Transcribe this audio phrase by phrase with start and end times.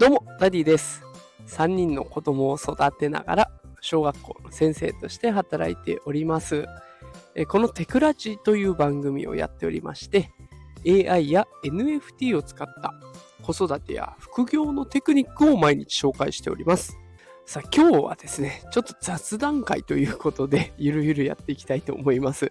[0.00, 1.02] どうも、ダディです。
[1.46, 3.50] 3人の子供を育てながら、
[3.82, 6.64] 小学校の先生として働いております。
[7.48, 10.30] このテクラジという番組をやっておりまして、
[10.86, 12.94] AI や NFT を使った
[13.42, 16.96] 子育てや副業のテクニックを毎日紹介しております。
[17.44, 22.50] さあ、今日はですね、ちょっと雑談回ということで、ゆるゆるやっていきたいと思います。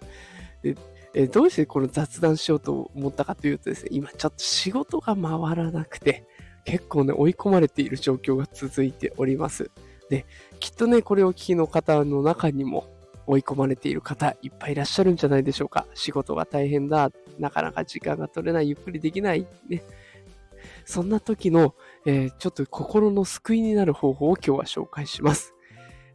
[0.62, 0.76] で
[1.14, 6.24] えどうしてこの雑談しようと思ったかというとですね、今ちょっと仕事が回らなくて、
[6.70, 9.72] 結構ね、追い込まれている状況が続いております。
[10.08, 10.24] で、
[10.60, 12.86] きっとね、これを聞きの方の中にも
[13.26, 15.88] 追い込まれている方いっぱいいらっしゃるんじゃないでしょうか。
[15.94, 17.10] 仕事が大変だ、
[17.40, 19.82] なかなか時間が取れない、ゆっくりできない、ね。
[20.84, 21.74] そんな時の、
[22.06, 25.54] えーちょっと心の救いになる方法を今日は紹介します。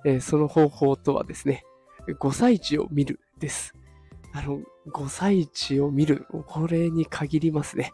[0.05, 1.65] えーその方法とはですね、
[2.07, 3.73] 5歳児を見るです。
[4.31, 7.91] あの、5歳児を見る、これに限りますね。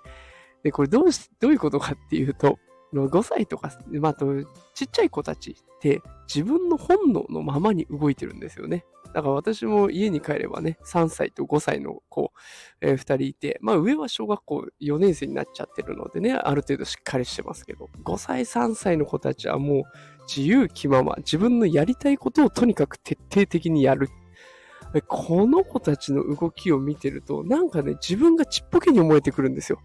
[0.63, 2.59] で、これどうし、どういうことかっていうと、
[2.93, 4.13] 5歳とか、まあ、
[4.73, 8.85] ちっちゃい子たちって自分の本能のままに動いてるんですよね。
[9.13, 12.31] だから私も家に帰ればね、3歳と5歳の子、
[12.79, 19.83] え2人いて、まあ上は小学校4年生になっちゃってるのでね、ある程度しっかりしてますけど、5歳、3歳の子たちはもう
[20.33, 24.09] 自由気まま、自分のやりたいことをとにかく徹底的にやる。
[25.07, 29.79] この子たちの動きを見てると、なんかね、自分がちっぽけに思えてくるんですよ。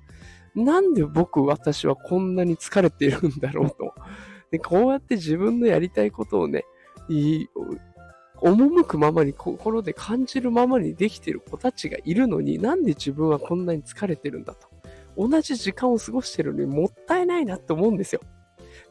[0.57, 3.95] なんで僕、私はこんなに疲れているんだろうと。
[4.51, 6.65] でこうやって自分のやりたいことをね、
[7.09, 14.69] 赴くままに心で感じるままにできている子たちがいるのになんで自分はこんなに疲れてるんだと。
[15.17, 18.21] 同じ時間を過ごしてるのにもったいないなって思うんですよ。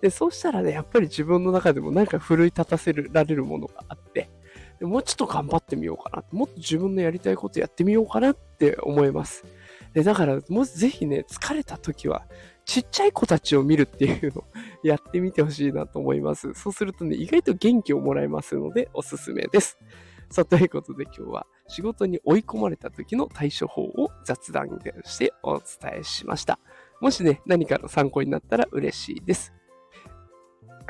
[0.01, 4.29] で、そうしたらね、やっぱり自分の中でもなんか奮い立たせられるものがあって、
[4.79, 6.23] でもうちょっと頑張ってみようかな。
[6.31, 9.45] もっと自分のやりたいことやってみようかなって思います。
[9.95, 12.27] で、だから、もうぜひね、疲れた時は、
[12.65, 14.45] ちっちゃい子たちを見るっていうのを
[14.83, 16.53] やってみてほしいなと思います。
[16.53, 19.79] そうするとね、意外と元気をもらえますので、おすすめです。
[20.29, 26.59] さあ、ということで今日は仕事に追い込まれた時の対処法を雑談でしてお伝えしました。
[26.99, 29.53] もしね、何かの参考になったら嬉しいです。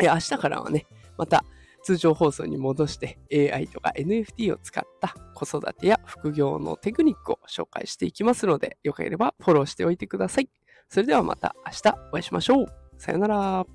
[0.02, 1.46] え明日からはね、また
[1.84, 10.50] 通常放送に戻して AI とか NFT を使った子育てや副業のテクニックを紹介していきますので、よければフォローしておいてください。
[10.90, 12.66] それではまた明日お会いしましょう。
[12.98, 13.66] さよなら。